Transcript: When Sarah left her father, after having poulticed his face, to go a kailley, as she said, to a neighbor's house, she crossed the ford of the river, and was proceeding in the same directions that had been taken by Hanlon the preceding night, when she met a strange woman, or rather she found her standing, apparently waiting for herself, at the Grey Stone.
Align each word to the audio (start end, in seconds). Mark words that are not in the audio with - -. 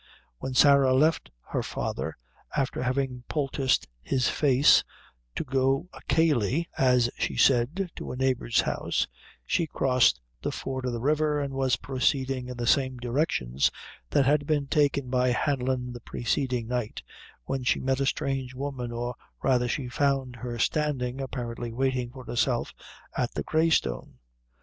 When 0.39 0.55
Sarah 0.55 0.95
left 0.95 1.29
her 1.51 1.61
father, 1.61 2.17
after 2.57 2.81
having 2.81 3.23
poulticed 3.29 3.87
his 4.01 4.29
face, 4.29 4.83
to 5.35 5.43
go 5.43 5.89
a 5.93 6.01
kailley, 6.09 6.67
as 6.75 7.07
she 7.19 7.37
said, 7.37 7.91
to 7.97 8.11
a 8.11 8.15
neighbor's 8.15 8.61
house, 8.61 9.05
she 9.45 9.67
crossed 9.67 10.19
the 10.41 10.51
ford 10.51 10.85
of 10.87 10.91
the 10.93 10.99
river, 10.99 11.39
and 11.39 11.53
was 11.53 11.75
proceeding 11.75 12.47
in 12.47 12.57
the 12.57 12.65
same 12.65 12.97
directions 12.97 13.69
that 14.09 14.25
had 14.25 14.47
been 14.47 14.65
taken 14.65 15.11
by 15.11 15.33
Hanlon 15.33 15.93
the 15.93 16.01
preceding 16.01 16.67
night, 16.67 17.03
when 17.43 17.61
she 17.61 17.79
met 17.79 17.99
a 17.99 18.07
strange 18.07 18.55
woman, 18.55 18.91
or 18.91 19.13
rather 19.43 19.67
she 19.67 19.87
found 19.87 20.35
her 20.37 20.57
standing, 20.57 21.21
apparently 21.21 21.71
waiting 21.71 22.09
for 22.09 22.25
herself, 22.25 22.73
at 23.15 23.31
the 23.35 23.43
Grey 23.43 23.69
Stone. 23.69 24.17